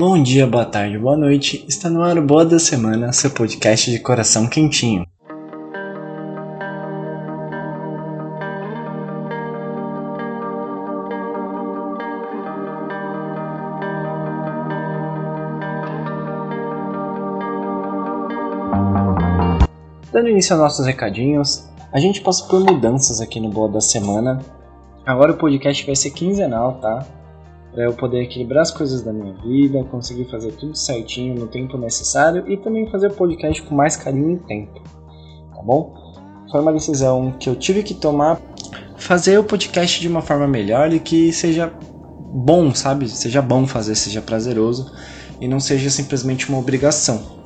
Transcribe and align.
Bom 0.00 0.22
dia, 0.22 0.46
boa 0.46 0.64
tarde, 0.64 0.96
boa 0.96 1.14
noite. 1.14 1.62
Está 1.68 1.90
no 1.90 2.00
ar 2.00 2.16
o 2.16 2.22
Boa 2.22 2.42
da 2.42 2.58
Semana, 2.58 3.12
seu 3.12 3.30
podcast 3.30 3.90
de 3.90 3.98
coração 3.98 4.48
quentinho. 4.48 5.04
Dando 20.10 20.30
início 20.30 20.54
aos 20.54 20.62
nossos 20.62 20.86
recadinhos, 20.86 21.68
a 21.92 22.00
gente 22.00 22.22
passa 22.22 22.48
por 22.48 22.60
mudanças 22.60 23.20
aqui 23.20 23.38
no 23.38 23.50
Boa 23.50 23.68
da 23.68 23.82
Semana. 23.82 24.40
Agora 25.04 25.32
o 25.32 25.36
podcast 25.36 25.84
vai 25.84 25.94
ser 25.94 26.12
quinzenal, 26.12 26.80
tá? 26.80 27.19
Para 27.72 27.84
eu 27.84 27.92
poder 27.92 28.22
equilibrar 28.22 28.62
as 28.62 28.70
coisas 28.70 29.02
da 29.02 29.12
minha 29.12 29.32
vida, 29.34 29.84
conseguir 29.84 30.24
fazer 30.30 30.52
tudo 30.52 30.76
certinho 30.76 31.34
no 31.34 31.46
tempo 31.46 31.78
necessário 31.78 32.50
e 32.50 32.56
também 32.56 32.90
fazer 32.90 33.08
o 33.08 33.14
podcast 33.14 33.62
com 33.62 33.74
mais 33.74 33.96
carinho 33.96 34.32
e 34.32 34.38
tempo, 34.38 34.80
tá 35.54 35.62
bom? 35.62 35.94
Foi 36.50 36.60
uma 36.60 36.72
decisão 36.72 37.32
que 37.38 37.48
eu 37.48 37.54
tive 37.54 37.84
que 37.84 37.94
tomar, 37.94 38.40
fazer 38.96 39.38
o 39.38 39.44
podcast 39.44 40.00
de 40.00 40.08
uma 40.08 40.20
forma 40.20 40.48
melhor 40.48 40.92
e 40.92 40.98
que 40.98 41.32
seja 41.32 41.72
bom, 42.32 42.74
sabe? 42.74 43.08
Seja 43.08 43.40
bom 43.40 43.66
fazer, 43.66 43.94
seja 43.94 44.20
prazeroso 44.20 44.92
e 45.40 45.48
não 45.48 45.60
seja 45.60 45.88
simplesmente 45.90 46.48
uma 46.48 46.58
obrigação. 46.58 47.40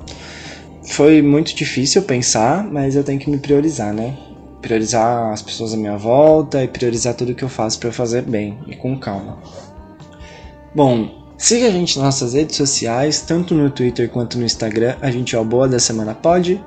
Foi 0.88 1.22
muito 1.22 1.54
difícil 1.54 2.02
pensar, 2.02 2.64
mas 2.64 2.96
eu 2.96 3.04
tenho 3.04 3.18
que 3.18 3.30
me 3.30 3.38
priorizar, 3.38 3.92
né? 3.92 4.16
Priorizar 4.60 5.32
as 5.32 5.42
pessoas 5.42 5.74
à 5.74 5.76
minha 5.76 5.96
volta 5.96 6.62
e 6.62 6.68
priorizar 6.68 7.14
tudo 7.14 7.34
que 7.34 7.42
eu 7.42 7.48
faço 7.48 7.78
para 7.78 7.92
fazer 7.92 8.22
bem 8.22 8.58
e 8.66 8.76
com 8.76 8.98
calma. 8.98 9.38
Bom, 10.74 11.08
siga 11.38 11.68
a 11.68 11.70
gente 11.70 11.96
nas 11.96 12.06
nossas 12.06 12.34
redes 12.34 12.56
sociais, 12.56 13.20
tanto 13.20 13.54
no 13.54 13.70
Twitter 13.70 14.10
quanto 14.10 14.36
no 14.36 14.44
Instagram, 14.44 14.96
a 15.00 15.08
gente 15.08 15.36
é 15.36 15.38
o 15.38 15.44
Boa 15.44 15.68
da 15.68 15.78
Semana 15.78 16.16
Pode. 16.16 16.60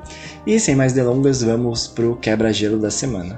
E 0.45 0.57
sem 0.61 0.77
mais 0.77 0.93
delongas, 0.93 1.43
vamos 1.43 1.87
pro 1.87 2.15
quebra-gelo 2.15 2.79
da 2.79 2.89
semana. 2.89 3.37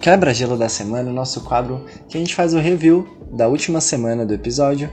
Quebra-gelo 0.00 0.56
da 0.56 0.66
semana, 0.66 1.10
o 1.10 1.12
nosso 1.12 1.42
quadro 1.42 1.84
que 2.08 2.16
a 2.16 2.20
gente 2.20 2.34
faz 2.34 2.54
o 2.54 2.58
review 2.58 3.06
da 3.30 3.46
última 3.48 3.82
semana 3.82 4.24
do 4.24 4.32
episódio, 4.32 4.90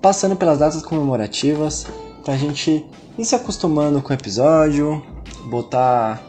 passando 0.00 0.36
pelas 0.36 0.60
datas 0.60 0.82
comemorativas, 0.82 1.84
pra 2.24 2.36
gente 2.36 2.86
ir 3.18 3.24
se 3.24 3.34
acostumando 3.34 4.00
com 4.00 4.10
o 4.10 4.14
episódio, 4.14 5.02
botar 5.50 6.22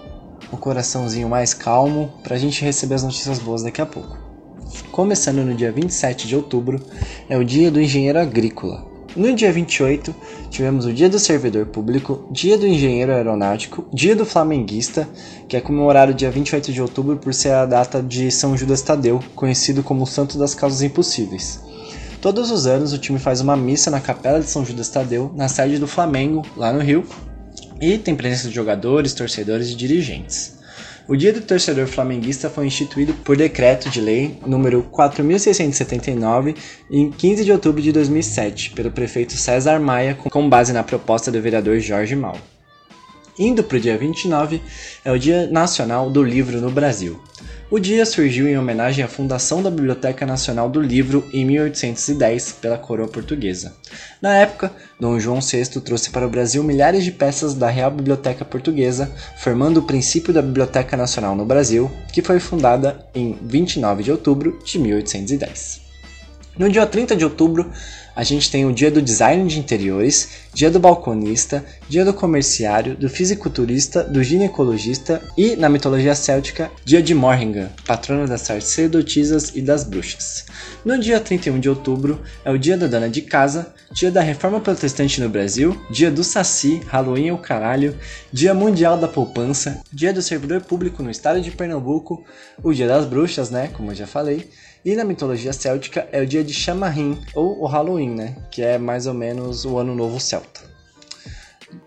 o 0.51 0.57
coraçãozinho 0.57 1.29
mais 1.29 1.53
calmo, 1.53 2.11
pra 2.23 2.37
gente 2.37 2.65
receber 2.65 2.95
as 2.95 3.03
notícias 3.03 3.37
boas 3.37 3.61
daqui 3.61 3.81
a 3.81 3.85
pouco. 3.85 4.17
Começando 4.91 5.45
no 5.45 5.53
dia 5.53 5.71
27 5.71 6.27
de 6.27 6.35
outubro, 6.35 6.81
é 7.29 7.37
o 7.37 7.45
Dia 7.45 7.69
do 7.69 7.79
Engenheiro 7.79 8.17
Agrícola, 8.17 8.83
no 9.15 9.33
dia 9.33 9.51
28, 9.51 10.13
tivemos 10.49 10.85
o 10.85 10.93
Dia 10.93 11.09
do 11.09 11.17
Servidor 11.17 11.65
Público, 11.67 12.27
Dia 12.31 12.57
do 12.57 12.67
Engenheiro 12.67 13.11
Aeronáutico, 13.11 13.85
Dia 13.93 14.15
do 14.15 14.25
Flamenguista, 14.25 15.07
que 15.47 15.55
é 15.55 15.61
comemorado 15.61 16.13
dia 16.13 16.29
28 16.29 16.71
de 16.71 16.81
outubro 16.81 17.17
por 17.17 17.33
ser 17.33 17.53
a 17.53 17.65
data 17.65 18.01
de 18.01 18.29
São 18.31 18.57
Judas 18.57 18.81
Tadeu, 18.81 19.23
conhecido 19.35 19.81
como 19.81 20.03
o 20.03 20.07
Santo 20.07 20.37
das 20.37 20.53
Causas 20.53 20.81
Impossíveis. 20.81 21.59
Todos 22.21 22.51
os 22.51 22.67
anos 22.67 22.93
o 22.93 22.97
time 22.97 23.19
faz 23.19 23.41
uma 23.41 23.55
missa 23.55 23.89
na 23.89 23.99
Capela 24.01 24.39
de 24.39 24.49
São 24.49 24.65
Judas 24.65 24.89
Tadeu, 24.89 25.31
na 25.35 25.47
sede 25.47 25.77
do 25.77 25.87
Flamengo, 25.87 26.43
lá 26.55 26.73
no 26.73 26.79
Rio, 26.79 27.05
e 27.79 27.97
tem 27.97 28.15
presença 28.15 28.49
de 28.49 28.55
jogadores, 28.55 29.13
torcedores 29.13 29.69
e 29.69 29.75
dirigentes. 29.75 30.56
O 31.09 31.15
Dia 31.15 31.31
do 31.31 31.39
Torcedor 31.39 31.87
Flamenguista 31.87 32.49
foi 32.49 32.67
instituído 32.67 33.13
por 33.13 33.37
decreto 33.37 33.89
de 33.89 34.01
lei 34.01 34.37
número 34.45 34.83
4679 34.83 36.53
em 36.91 37.09
15 37.09 37.45
de 37.45 37.51
outubro 37.53 37.81
de 37.81 37.93
2007 37.93 38.71
pelo 38.71 38.91
prefeito 38.91 39.31
César 39.31 39.79
Maia 39.79 40.15
com 40.15 40.49
base 40.49 40.73
na 40.73 40.83
proposta 40.83 41.31
do 41.31 41.41
vereador 41.41 41.79
Jorge 41.79 42.13
Mal. 42.13 42.37
Indo 43.39 43.63
para 43.63 43.77
o 43.77 43.79
dia 43.79 43.97
29 43.97 44.61
é 45.05 45.11
o 45.11 45.17
Dia 45.17 45.47
Nacional 45.47 46.09
do 46.09 46.21
Livro 46.21 46.59
no 46.59 46.71
Brasil. 46.71 47.17
O 47.69 47.79
dia 47.79 48.05
surgiu 48.05 48.47
em 48.47 48.57
homenagem 48.57 49.03
à 49.03 49.09
fundação 49.09 49.61
da 49.61 49.69
Biblioteca 49.69 50.25
Nacional 50.25 50.69
do 50.69 50.79
Livro 50.79 51.27
em 51.33 51.45
1810 51.45 52.53
pela 52.61 52.77
coroa 52.77 53.09
portuguesa. 53.09 53.75
Na 54.21 54.37
época, 54.37 54.71
Dom 54.97 55.19
João 55.19 55.41
VI 55.41 55.65
trouxe 55.81 56.09
para 56.09 56.25
o 56.25 56.29
Brasil 56.29 56.63
milhares 56.63 57.03
de 57.03 57.11
peças 57.11 57.53
da 57.53 57.69
Real 57.69 57.91
Biblioteca 57.91 58.45
Portuguesa, 58.45 59.11
formando 59.37 59.81
o 59.81 59.83
princípio 59.83 60.33
da 60.33 60.41
Biblioteca 60.41 60.95
Nacional 60.95 61.35
no 61.35 61.43
Brasil, 61.43 61.91
que 62.13 62.21
foi 62.21 62.39
fundada 62.39 63.05
em 63.13 63.37
29 63.41 64.01
de 64.01 64.11
outubro 64.11 64.57
de 64.63 64.79
1810. 64.79 65.81
No 66.57 66.69
dia 66.69 66.87
30 66.87 67.17
de 67.17 67.25
outubro, 67.25 67.69
a 68.15 68.23
gente 68.23 68.49
tem 68.49 68.65
o 68.65 68.73
dia 68.73 68.89
do 68.89 69.01
design 69.01 69.45
de 69.45 69.59
interiores, 69.59 70.46
dia 70.57 70.71
do 70.71 70.79
balconista, 70.79 71.63
dia 71.87 72.03
do 72.03 72.11
comerciário, 72.11 72.95
do 72.95 73.07
fisiculturista, 73.07 74.03
do 74.03 74.23
ginecologista 74.23 75.21
e, 75.37 75.55
na 75.55 75.69
mitologia 75.69 76.15
céltica, 76.15 76.71
dia 76.83 76.99
de 76.99 77.13
Morrigan, 77.13 77.69
patrona 77.85 78.25
das 78.25 78.41
sacerdotisas 78.41 79.55
e 79.55 79.61
das 79.61 79.83
bruxas. 79.83 80.47
No 80.83 80.97
dia 80.97 81.19
31 81.19 81.59
de 81.59 81.69
outubro 81.69 82.19
é 82.43 82.49
o 82.49 82.57
dia 82.57 82.75
da 82.75 82.87
dona 82.87 83.07
de 83.07 83.21
casa, 83.21 83.71
dia 83.91 84.09
da 84.09 84.21
reforma 84.21 84.59
protestante 84.59 85.21
no 85.21 85.29
Brasil, 85.29 85.79
dia 85.91 86.09
do 86.09 86.23
Saci, 86.23 86.81
Halloween 86.87 87.29
o 87.29 87.37
caralho, 87.37 87.95
dia 88.33 88.55
mundial 88.55 88.97
da 88.97 89.07
poupança, 89.07 89.83
dia 89.93 90.11
do 90.11 90.23
servidor 90.23 90.61
público 90.61 91.03
no 91.03 91.11
estado 91.11 91.39
de 91.39 91.51
Pernambuco, 91.51 92.25
o 92.63 92.73
dia 92.73 92.87
das 92.87 93.05
bruxas, 93.05 93.51
né, 93.51 93.69
como 93.75 93.91
eu 93.91 93.95
já 93.95 94.07
falei, 94.07 94.49
e 94.87 94.95
na 94.95 95.03
mitologia 95.03 95.51
céltica 95.51 96.07
é 96.13 96.21
o 96.21 96.25
dia 96.25 96.41
de 96.41 96.53
Chamarrim, 96.53 97.19
ou 97.35 97.61
o 97.61 97.65
Halloween, 97.65 98.11
né? 98.11 98.37
Que 98.49 98.61
é 98.61 98.77
mais 98.77 99.05
ou 99.05 99.13
menos 99.13 99.65
o 99.65 99.77
Ano 99.77 99.93
Novo 99.93 100.17
Celta. 100.17 100.46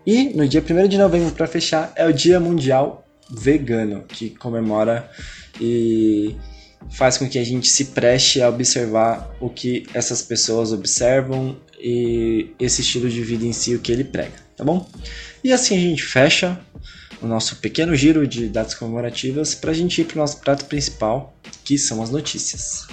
E 0.05 0.29
no 0.35 0.47
dia 0.47 0.63
1 0.67 0.87
de 0.87 0.97
novembro, 0.97 1.31
para 1.33 1.47
fechar, 1.47 1.93
é 1.95 2.05
o 2.05 2.13
Dia 2.13 2.39
Mundial 2.39 3.05
Vegano, 3.29 4.03
que 4.03 4.31
comemora 4.31 5.09
e 5.59 6.35
faz 6.89 7.17
com 7.17 7.29
que 7.29 7.37
a 7.37 7.43
gente 7.43 7.67
se 7.67 7.85
preste 7.85 8.41
a 8.41 8.49
observar 8.49 9.35
o 9.39 9.49
que 9.49 9.85
essas 9.93 10.21
pessoas 10.21 10.71
observam 10.71 11.57
e 11.79 12.49
esse 12.59 12.81
estilo 12.81 13.09
de 13.09 13.21
vida 13.21 13.45
em 13.45 13.53
si, 13.53 13.75
o 13.75 13.79
que 13.79 13.91
ele 13.91 14.03
prega, 14.03 14.33
tá 14.55 14.63
bom? 14.63 14.89
E 15.43 15.51
assim 15.51 15.75
a 15.77 15.79
gente 15.79 16.03
fecha 16.03 16.59
o 17.21 17.27
nosso 17.27 17.57
pequeno 17.57 17.95
giro 17.95 18.25
de 18.25 18.47
datas 18.49 18.73
comemorativas 18.73 19.53
para 19.53 19.71
a 19.71 19.73
gente 19.73 20.01
ir 20.01 20.05
para 20.05 20.15
o 20.15 20.19
nosso 20.19 20.39
prato 20.39 20.65
principal, 20.65 21.35
que 21.63 21.77
são 21.77 22.01
as 22.01 22.09
notícias. 22.09 22.87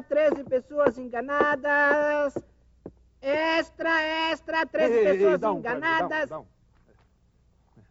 13 0.00 0.44
pessoas 0.44 0.98
enganadas. 0.98 2.34
Extra, 3.22 4.02
extra, 4.30 4.66
13 4.66 4.94
ei, 4.94 5.04
pessoas 5.04 5.42
ei, 5.42 5.48
ei, 5.48 5.54
enganadas. 5.54 6.28
Dá 6.28 6.38
um, 6.38 6.42
dá 6.42 6.46
um. 6.46 6.46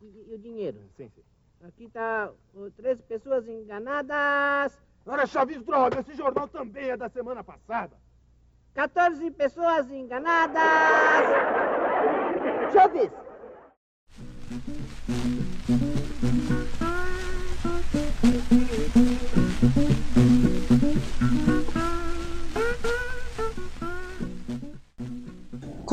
E, 0.02 0.32
e, 0.32 0.36
o 0.36 0.40
dinheiro? 0.40 0.80
Sim, 0.96 1.10
sim. 1.10 1.24
Aqui 1.68 1.86
está 1.86 2.32
13 2.78 3.04
pessoas 3.04 3.48
enganadas. 3.48 4.80
Senhora 5.04 5.26
Chaves, 5.26 5.64
droga, 5.64 6.00
esse 6.00 6.14
jornal 6.16 6.48
também 6.48 6.90
é 6.90 6.98
da 6.98 7.10
semana 7.10 7.44
passada. 7.44 7.98
14 8.74 9.32
pessoas 9.32 9.92
enganadas. 9.92 10.62
Chaves! 12.72 13.12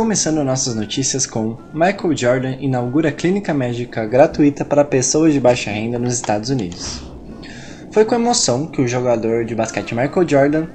Começando 0.06 0.44
nossas 0.44 0.76
notícias 0.76 1.26
com 1.26 1.56
Michael 1.74 2.16
Jordan 2.16 2.56
inaugura 2.60 3.10
clínica 3.10 3.52
médica 3.52 4.06
gratuita 4.06 4.64
para 4.64 4.84
pessoas 4.84 5.32
de 5.32 5.40
baixa 5.40 5.68
renda 5.68 5.98
nos 5.98 6.14
Estados 6.14 6.48
Unidos. 6.48 7.02
Foi 7.90 8.04
com 8.04 8.14
emoção 8.14 8.68
que 8.68 8.80
o 8.80 8.86
jogador 8.86 9.44
de 9.44 9.52
basquete 9.56 9.96
Michael 9.96 10.28
Jordan, 10.28 10.68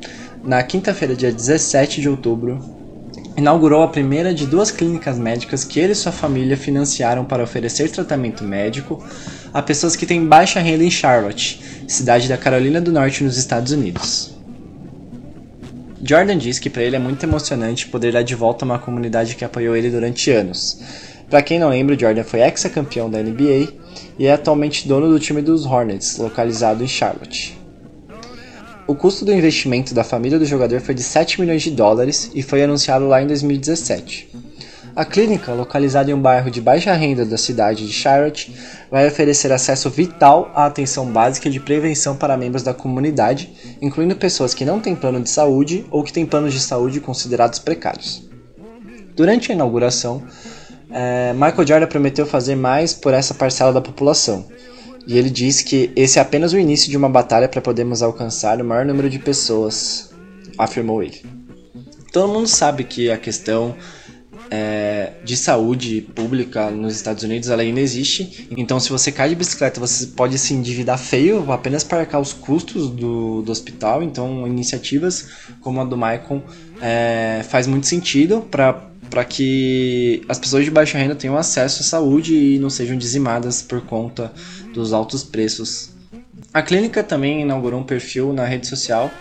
na 0.43 0.61
quinta-feira, 0.61 1.15
dia 1.15 1.31
17 1.31 2.01
de 2.01 2.09
outubro, 2.09 2.59
inaugurou 3.37 3.83
a 3.83 3.87
primeira 3.87 4.33
de 4.33 4.45
duas 4.45 4.69
clínicas 4.69 5.17
médicas 5.17 5.63
que 5.63 5.79
ele 5.79 5.93
e 5.93 5.95
sua 5.95 6.11
família 6.11 6.57
financiaram 6.57 7.23
para 7.23 7.41
oferecer 7.41 7.89
tratamento 7.89 8.43
médico 8.43 9.01
a 9.53 9.61
pessoas 9.61 9.95
que 9.95 10.05
têm 10.05 10.27
baixa 10.27 10.59
renda 10.59 10.83
em 10.83 10.91
Charlotte, 10.91 11.85
cidade 11.87 12.27
da 12.27 12.37
Carolina 12.37 12.81
do 12.81 12.91
Norte, 12.91 13.23
nos 13.23 13.37
Estados 13.37 13.71
Unidos. 13.71 14.40
Jordan 16.03 16.37
diz 16.37 16.57
que 16.57 16.69
para 16.69 16.81
ele 16.83 16.95
é 16.95 16.99
muito 16.99 17.23
emocionante 17.23 17.87
poder 17.87 18.11
dar 18.11 18.23
de 18.23 18.33
volta 18.33 18.65
uma 18.65 18.79
comunidade 18.79 19.35
que 19.35 19.45
apoiou 19.45 19.75
ele 19.75 19.89
durante 19.89 20.31
anos. 20.31 20.79
Para 21.29 21.43
quem 21.43 21.59
não 21.59 21.69
lembra, 21.69 21.97
Jordan 21.97 22.23
foi 22.23 22.41
ex-campeão 22.41 23.09
da 23.09 23.21
NBA 23.21 23.73
e 24.17 24.25
é 24.25 24.33
atualmente 24.33 24.87
dono 24.87 25.09
do 25.09 25.19
time 25.19 25.41
dos 25.41 25.65
Hornets, 25.65 26.17
localizado 26.17 26.83
em 26.83 26.87
Charlotte. 26.87 27.57
O 28.87 28.95
custo 28.95 29.23
do 29.23 29.31
investimento 29.31 29.93
da 29.93 30.03
família 30.03 30.39
do 30.39 30.45
jogador 30.45 30.81
foi 30.81 30.95
de 30.95 31.03
7 31.03 31.39
milhões 31.39 31.61
de 31.61 31.71
dólares 31.71 32.31
e 32.33 32.41
foi 32.41 32.63
anunciado 32.63 33.07
lá 33.07 33.21
em 33.21 33.27
2017. 33.27 34.29
A 34.93 35.05
clínica, 35.05 35.53
localizada 35.53 36.11
em 36.11 36.13
um 36.13 36.21
bairro 36.21 36.51
de 36.51 36.59
baixa 36.59 36.93
renda 36.93 37.25
da 37.25 37.37
cidade 37.37 37.87
de 37.87 37.93
Charlotte, 37.93 38.53
vai 38.89 39.07
oferecer 39.07 39.51
acesso 39.51 39.89
vital 39.89 40.51
à 40.53 40.65
atenção 40.65 41.05
básica 41.05 41.49
de 41.49 41.61
prevenção 41.61 42.15
para 42.17 42.35
membros 42.35 42.61
da 42.61 42.73
comunidade, 42.73 43.77
incluindo 43.81 44.17
pessoas 44.17 44.53
que 44.53 44.65
não 44.65 44.81
têm 44.81 44.93
plano 44.93 45.21
de 45.21 45.29
saúde 45.29 45.85
ou 45.89 46.03
que 46.03 46.11
têm 46.11 46.25
planos 46.25 46.53
de 46.53 46.59
saúde 46.59 46.99
considerados 46.99 47.57
precários. 47.57 48.29
Durante 49.15 49.51
a 49.51 49.55
inauguração, 49.55 50.23
é, 50.91 51.31
Michael 51.33 51.67
Jordan 51.67 51.87
prometeu 51.87 52.25
fazer 52.25 52.55
mais 52.55 52.93
por 52.93 53.13
essa 53.13 53.33
parcela 53.33 53.71
da 53.71 53.79
população, 53.79 54.45
e 55.07 55.17
ele 55.17 55.29
diz 55.29 55.61
que 55.61 55.89
esse 55.95 56.19
é 56.19 56.21
apenas 56.21 56.51
o 56.51 56.59
início 56.59 56.91
de 56.91 56.97
uma 56.97 57.09
batalha 57.09 57.47
para 57.47 57.61
podermos 57.61 58.03
alcançar 58.03 58.59
o 58.59 58.65
maior 58.65 58.85
número 58.85 59.09
de 59.09 59.19
pessoas, 59.19 60.13
afirmou 60.57 61.01
ele. 61.01 61.21
Todo 62.11 62.33
mundo 62.33 62.47
sabe 62.47 62.83
que 62.83 63.09
a 63.09 63.17
questão 63.17 63.73
é, 64.49 65.13
de 65.23 65.37
saúde 65.37 66.01
pública 66.01 66.71
nos 66.71 66.95
Estados 66.95 67.23
Unidos 67.23 67.49
ela 67.49 67.61
ainda 67.61 67.79
existe. 67.79 68.47
Então, 68.51 68.79
se 68.79 68.89
você 68.89 69.11
cai 69.11 69.29
de 69.29 69.35
bicicleta, 69.35 69.79
você 69.79 70.07
pode 70.07 70.37
se 70.37 70.53
endividar 70.53 70.97
feio 70.97 71.51
apenas 71.51 71.83
para 71.83 71.99
arcar 71.99 72.19
os 72.19 72.33
custos 72.33 72.89
do, 72.89 73.41
do 73.41 73.51
hospital. 73.51 74.01
Então, 74.03 74.47
iniciativas 74.47 75.29
como 75.61 75.79
a 75.81 75.85
do 75.85 75.95
Michael 75.95 76.43
é, 76.81 77.43
faz 77.47 77.67
muito 77.67 77.87
sentido 77.87 78.41
para 78.41 78.89
para 79.09 79.25
que 79.25 80.23
as 80.29 80.39
pessoas 80.39 80.63
de 80.63 80.71
baixa 80.71 80.97
renda 80.97 81.13
tenham 81.13 81.35
acesso 81.35 81.81
à 81.81 81.85
saúde 81.85 82.33
e 82.33 82.57
não 82.57 82.69
sejam 82.69 82.97
dizimadas 82.97 83.61
por 83.61 83.81
conta 83.81 84.31
dos 84.73 84.93
altos 84.93 85.21
preços. 85.21 85.89
A 86.53 86.61
clínica 86.61 87.03
também 87.03 87.41
inaugurou 87.41 87.81
um 87.81 87.83
perfil 87.83 88.31
na 88.31 88.45
rede 88.45 88.67
social, 88.67 89.11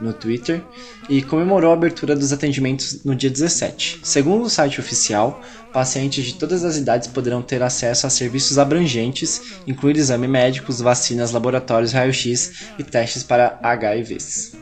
no 0.00 0.12
Twitter, 0.12 0.62
e 1.08 1.22
comemorou 1.22 1.70
a 1.70 1.74
abertura 1.74 2.16
dos 2.16 2.32
atendimentos 2.32 3.04
no 3.04 3.14
dia 3.14 3.30
17. 3.30 4.00
Segundo 4.02 4.44
o 4.44 4.50
site 4.50 4.80
oficial, 4.80 5.40
pacientes 5.72 6.24
de 6.24 6.34
todas 6.34 6.64
as 6.64 6.76
idades 6.76 7.08
poderão 7.08 7.42
ter 7.42 7.62
acesso 7.62 8.06
a 8.06 8.10
serviços 8.10 8.58
abrangentes, 8.58 9.42
incluindo 9.66 9.98
exames 9.98 10.30
médicos, 10.30 10.80
vacinas, 10.80 11.32
laboratórios, 11.32 11.92
raio-x 11.92 12.70
e 12.78 12.84
testes 12.84 13.22
para 13.22 13.58
HIVs. 13.62 14.52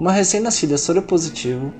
Uma 0.00 0.12
recém-nascida 0.12 0.78
soropositivo 0.78 1.74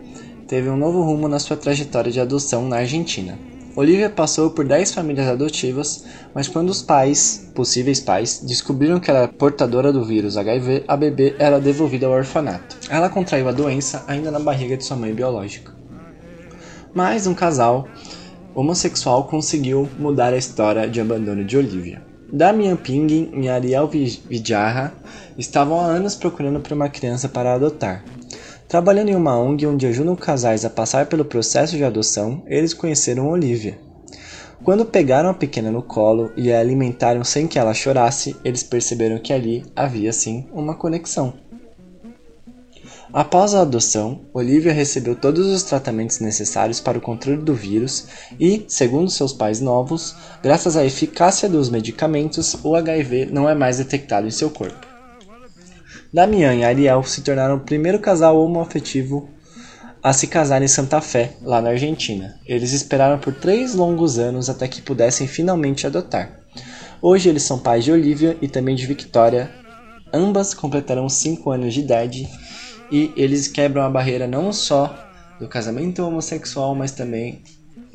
teve 0.47 0.69
um 0.69 0.77
novo 0.77 1.01
rumo 1.03 1.27
na 1.27 1.39
sua 1.39 1.57
trajetória 1.57 2.13
de 2.13 2.21
adoção 2.21 2.69
na 2.69 2.77
Argentina. 2.77 3.39
Olivia 3.81 4.11
passou 4.11 4.51
por 4.51 4.67
10 4.67 4.93
famílias 4.93 5.27
adotivas, 5.27 6.05
mas 6.35 6.47
quando 6.47 6.69
os 6.69 6.83
pais, 6.83 7.51
possíveis 7.55 7.99
pais, 7.99 8.45
descobriram 8.47 9.01
que 9.01 9.11
era 9.11 9.27
portadora 9.27 9.91
do 9.91 10.05
vírus 10.05 10.37
HIV, 10.37 10.85
a 10.87 10.95
bebê 10.99 11.35
era 11.39 11.59
devolvida 11.59 12.05
ao 12.05 12.13
orfanato. 12.13 12.77
Ela 12.91 13.09
contraiu 13.09 13.49
a 13.49 13.53
doença 13.53 14.05
ainda 14.07 14.31
na 14.31 14.39
barriga 14.39 14.77
de 14.77 14.85
sua 14.85 14.99
mãe 14.99 15.15
biológica. 15.15 15.73
Mas 16.93 17.27
um 17.27 17.33
casal 17.33 17.89
homossexual 18.55 19.25
conseguiu 19.25 19.89
mudar 19.99 20.35
a 20.35 20.37
história 20.37 20.87
de 20.87 21.01
abandono 21.01 21.43
de 21.43 21.57
Olivia. 21.57 22.03
Damian 22.31 22.77
Ping 22.77 23.31
e 23.33 23.49
Ariel 23.49 23.89
Vijarra 23.89 24.93
estavam 25.39 25.81
há 25.81 25.85
anos 25.85 26.15
procurando 26.15 26.61
por 26.61 26.75
uma 26.75 26.91
criança 26.91 27.31
para 27.31 27.55
adotar. 27.55 28.05
Trabalhando 28.71 29.09
em 29.09 29.17
uma 29.17 29.37
ONG 29.37 29.67
onde 29.67 29.85
ajudam 29.85 30.15
casais 30.15 30.65
a 30.65 30.71
passar 30.71 31.07
pelo 31.07 31.25
processo 31.25 31.77
de 31.77 31.83
adoção, 31.83 32.45
eles 32.47 32.73
conheceram 32.73 33.29
Olivia. 33.29 33.77
Quando 34.63 34.87
pegaram 34.87 35.29
a 35.29 35.35
pequena 35.35 35.73
no 35.73 35.83
colo 35.83 36.31
e 36.37 36.53
a 36.53 36.61
alimentaram 36.61 37.25
sem 37.25 37.49
que 37.49 37.59
ela 37.59 37.75
chorasse, 37.75 38.37
eles 38.45 38.63
perceberam 38.63 39.19
que 39.19 39.33
ali 39.33 39.65
havia 39.75 40.13
sim 40.13 40.47
uma 40.53 40.77
conexão. 40.77 41.35
Após 43.13 43.57
a 43.57 43.63
adoção, 43.63 44.21
Olivia 44.33 44.73
recebeu 44.73 45.17
todos 45.17 45.49
os 45.49 45.65
tratamentos 45.65 46.21
necessários 46.21 46.79
para 46.79 46.97
o 46.97 47.01
controle 47.01 47.43
do 47.43 47.53
vírus 47.53 48.07
e, 48.39 48.65
segundo 48.69 49.11
seus 49.11 49.33
pais 49.33 49.61
novos, 49.61 50.15
graças 50.45 50.77
à 50.77 50.85
eficácia 50.85 51.49
dos 51.49 51.69
medicamentos, 51.69 52.57
o 52.63 52.77
HIV 52.77 53.31
não 53.33 53.49
é 53.49 53.55
mais 53.57 53.79
detectado 53.79 54.29
em 54.29 54.31
seu 54.31 54.49
corpo. 54.49 54.90
Damian 56.13 56.55
e 56.57 56.65
Ariel 56.65 57.05
se 57.05 57.23
tornaram 57.23 57.57
o 57.57 57.61
primeiro 57.61 58.01
casal 58.01 58.37
homoafetivo 58.43 59.29
a 60.03 60.13
se 60.13 60.27
casar 60.27 60.61
em 60.61 60.67
Santa 60.67 61.01
Fé, 61.01 61.35
lá 61.43 61.61
na 61.61 61.71
Argentina. 61.71 62.39
Eles 62.47 62.73
esperaram 62.73 63.19
por 63.19 63.35
três 63.35 63.75
longos 63.75 64.19
anos 64.19 64.49
até 64.49 64.67
que 64.67 64.83
pudessem 64.83 65.29
finalmente 65.29 65.87
adotar. 65.87 66.41
Hoje 67.01 67.29
eles 67.29 67.45
são 67.45 67.59
pais 67.59 67.85
de 67.85 67.93
Olivia 67.93 68.37
e 68.43 68.49
também 68.49 68.75
de 68.75 68.87
Victoria. 68.87 69.51
Ambas 70.13 70.53
completarão 70.53 71.09
5 71.09 71.49
anos 71.51 71.75
de 71.75 71.81
idade 71.81 72.29
e 72.91 73.13
eles 73.17 73.47
quebram 73.47 73.83
a 73.85 73.91
barreira 73.91 74.27
não 74.27 74.53
só 74.53 74.93
do 75.39 75.47
casamento 75.47 76.03
homossexual, 76.03 76.75
mas 76.75 76.91
também 76.91 77.43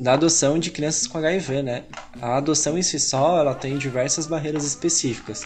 da 0.00 0.14
adoção 0.14 0.58
de 0.58 0.70
crianças 0.70 1.06
com 1.06 1.18
HIV, 1.18 1.62
né? 1.62 1.84
A 2.20 2.38
adoção 2.38 2.78
em 2.78 2.82
si 2.82 2.98
só, 2.98 3.38
ela 3.38 3.54
tem 3.54 3.76
diversas 3.76 4.26
barreiras 4.26 4.64
específicas, 4.64 5.42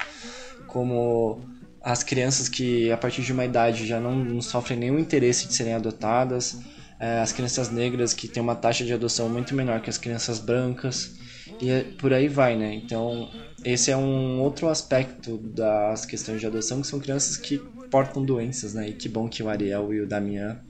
como 0.66 1.40
as 1.82 2.02
crianças 2.02 2.48
que 2.48 2.90
a 2.90 2.96
partir 2.96 3.22
de 3.22 3.32
uma 3.32 3.44
idade 3.44 3.86
já 3.86 4.00
não, 4.00 4.16
não 4.16 4.42
sofrem 4.42 4.78
nenhum 4.78 4.98
interesse 4.98 5.46
de 5.46 5.54
serem 5.54 5.74
adotadas, 5.74 6.58
é, 6.98 7.20
as 7.20 7.32
crianças 7.32 7.70
negras 7.70 8.12
que 8.12 8.28
têm 8.28 8.42
uma 8.42 8.54
taxa 8.54 8.84
de 8.84 8.92
adoção 8.92 9.28
muito 9.28 9.54
menor 9.54 9.80
que 9.80 9.88
as 9.88 9.96
crianças 9.96 10.38
brancas 10.38 11.12
e 11.60 11.70
é, 11.70 11.84
por 11.98 12.12
aí 12.12 12.28
vai, 12.28 12.56
né? 12.56 12.74
Então 12.74 13.30
esse 13.64 13.90
é 13.90 13.96
um 13.96 14.40
outro 14.40 14.68
aspecto 14.68 15.38
das 15.38 16.04
questões 16.04 16.40
de 16.40 16.46
adoção 16.46 16.80
que 16.80 16.86
são 16.86 17.00
crianças 17.00 17.36
que 17.36 17.58
portam 17.90 18.24
doenças, 18.24 18.74
né? 18.74 18.88
E 18.88 18.92
que 18.92 19.08
bom 19.08 19.28
que 19.28 19.42
o 19.42 19.48
Ariel 19.48 19.92
e 19.92 20.00
o 20.00 20.06
Damian 20.06 20.60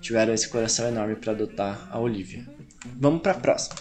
tiveram 0.00 0.34
esse 0.34 0.48
coração 0.48 0.86
enorme 0.88 1.16
para 1.16 1.32
adotar 1.32 1.88
a 1.90 1.98
Olivia. 1.98 2.46
Vamos 2.98 3.22
para 3.22 3.32
a 3.32 3.36
próxima. 3.36 3.76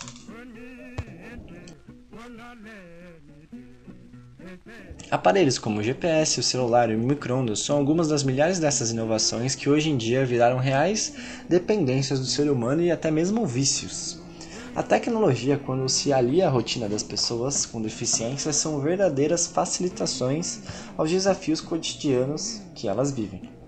Aparelhos 5.11 5.59
como 5.59 5.81
o 5.81 5.83
GPS, 5.83 6.39
o 6.39 6.43
celular 6.43 6.89
e 6.89 6.95
o 6.95 6.97
microondas 6.97 7.59
são 7.59 7.75
algumas 7.75 8.07
das 8.07 8.23
milhares 8.23 8.59
dessas 8.59 8.91
inovações 8.91 9.53
que 9.53 9.69
hoje 9.69 9.89
em 9.89 9.97
dia 9.97 10.25
viraram 10.25 10.57
reais 10.57 11.13
dependências 11.49 12.17
do 12.17 12.25
ser 12.25 12.49
humano 12.49 12.81
e 12.81 12.89
até 12.89 13.11
mesmo 13.11 13.45
vícios. 13.45 14.21
A 14.73 14.81
tecnologia, 14.81 15.57
quando 15.57 15.89
se 15.89 16.13
alia 16.13 16.47
à 16.47 16.49
rotina 16.49 16.87
das 16.87 17.03
pessoas 17.03 17.65
com 17.65 17.81
deficiência, 17.81 18.53
são 18.53 18.79
verdadeiras 18.79 19.47
facilitações 19.47 20.61
aos 20.97 21.11
desafios 21.11 21.59
cotidianos 21.59 22.61
que 22.73 22.87
elas 22.87 23.11
vivem. 23.11 23.60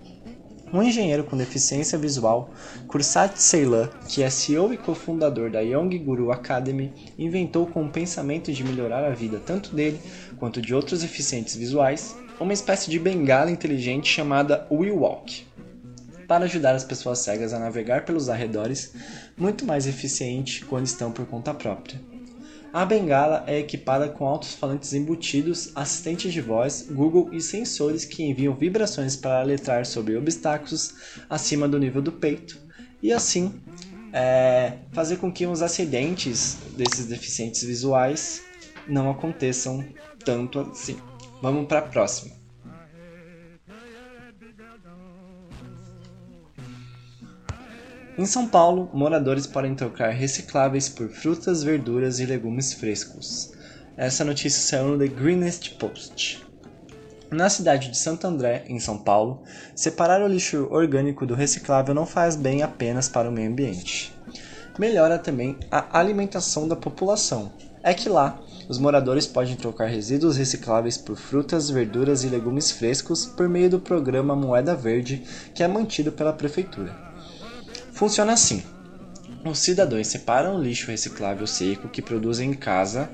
Um 0.74 0.82
engenheiro 0.82 1.22
com 1.22 1.36
deficiência 1.36 1.96
visual, 1.96 2.50
Kursat 2.88 3.40
Ceylan, 3.40 3.88
que 4.08 4.24
é 4.24 4.28
CEO 4.28 4.74
e 4.74 4.76
cofundador 4.76 5.48
da 5.48 5.60
Young 5.60 5.96
Guru 5.98 6.32
Academy, 6.32 6.92
inventou 7.16 7.64
com 7.64 7.84
o 7.84 7.88
pensamento 7.88 8.52
de 8.52 8.64
melhorar 8.64 9.04
a 9.04 9.14
vida 9.14 9.38
tanto 9.38 9.72
dele 9.72 10.00
quanto 10.36 10.60
de 10.60 10.74
outros 10.74 11.02
deficientes 11.02 11.54
visuais, 11.54 12.16
uma 12.40 12.52
espécie 12.52 12.90
de 12.90 12.98
bengala 12.98 13.52
inteligente 13.52 14.08
chamada 14.08 14.66
WeWalk 14.68 15.46
para 16.26 16.46
ajudar 16.46 16.74
as 16.74 16.82
pessoas 16.82 17.20
cegas 17.20 17.52
a 17.52 17.60
navegar 17.60 18.04
pelos 18.04 18.28
arredores 18.28 18.94
muito 19.38 19.64
mais 19.64 19.86
eficiente 19.86 20.64
quando 20.64 20.86
estão 20.86 21.12
por 21.12 21.24
conta 21.26 21.54
própria. 21.54 22.00
A 22.74 22.84
bengala 22.84 23.44
é 23.46 23.60
equipada 23.60 24.08
com 24.08 24.26
altos-falantes 24.26 24.92
embutidos, 24.92 25.70
assistentes 25.76 26.32
de 26.32 26.40
voz, 26.40 26.88
Google 26.90 27.32
e 27.32 27.40
sensores 27.40 28.04
que 28.04 28.24
enviam 28.24 28.52
vibrações 28.52 29.14
para 29.14 29.38
alertar 29.38 29.86
sobre 29.86 30.16
obstáculos 30.16 30.92
acima 31.30 31.68
do 31.68 31.78
nível 31.78 32.02
do 32.02 32.10
peito 32.10 32.58
e 33.00 33.12
assim 33.12 33.62
é, 34.12 34.78
fazer 34.90 35.18
com 35.18 35.30
que 35.30 35.46
os 35.46 35.62
acidentes 35.62 36.56
desses 36.76 37.06
deficientes 37.06 37.62
visuais 37.62 38.42
não 38.88 39.08
aconteçam 39.08 39.84
tanto 40.24 40.58
assim. 40.58 40.96
Vamos 41.40 41.68
para 41.68 41.78
a 41.78 41.82
próxima. 41.82 42.43
Em 48.16 48.26
São 48.26 48.46
Paulo, 48.46 48.88
moradores 48.92 49.44
podem 49.44 49.74
trocar 49.74 50.10
recicláveis 50.10 50.88
por 50.88 51.08
frutas, 51.08 51.64
verduras 51.64 52.20
e 52.20 52.26
legumes 52.26 52.72
frescos. 52.72 53.52
Essa 53.96 54.24
notícia 54.24 54.60
saiu 54.60 54.90
no 54.90 54.98
The 54.98 55.08
Greenest 55.08 55.74
Post. 55.78 56.46
Na 57.28 57.48
cidade 57.48 57.90
de 57.90 57.98
Santo 57.98 58.24
André, 58.24 58.66
em 58.68 58.78
São 58.78 58.98
Paulo, 58.98 59.42
separar 59.74 60.22
o 60.22 60.28
lixo 60.28 60.68
orgânico 60.70 61.26
do 61.26 61.34
reciclável 61.34 61.92
não 61.92 62.06
faz 62.06 62.36
bem 62.36 62.62
apenas 62.62 63.08
para 63.08 63.28
o 63.28 63.32
meio 63.32 63.50
ambiente. 63.50 64.16
Melhora 64.78 65.18
também 65.18 65.56
a 65.68 65.98
alimentação 65.98 66.68
da 66.68 66.76
população. 66.76 67.50
É 67.82 67.92
que 67.92 68.08
lá, 68.08 68.40
os 68.68 68.78
moradores 68.78 69.26
podem 69.26 69.56
trocar 69.56 69.86
resíduos 69.86 70.36
recicláveis 70.36 70.96
por 70.96 71.16
frutas, 71.16 71.68
verduras 71.68 72.22
e 72.22 72.28
legumes 72.28 72.70
frescos 72.70 73.26
por 73.26 73.48
meio 73.48 73.70
do 73.70 73.80
programa 73.80 74.36
Moeda 74.36 74.76
Verde, 74.76 75.24
que 75.52 75.64
é 75.64 75.68
mantido 75.68 76.12
pela 76.12 76.32
prefeitura. 76.32 77.13
Funciona 77.94 78.32
assim: 78.32 78.60
os 79.44 79.60
cidadãos 79.60 80.08
separam 80.08 80.56
o 80.56 80.60
lixo 80.60 80.90
reciclável 80.90 81.46
seco 81.46 81.88
que 81.88 82.02
produzem 82.02 82.50
em 82.50 82.54
casa 82.54 83.08